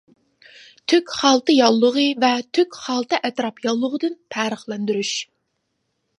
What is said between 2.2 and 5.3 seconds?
ۋە تۈك خالتا ئەتراپ ياللۇغىدىن پەرقلەندۈرۈش.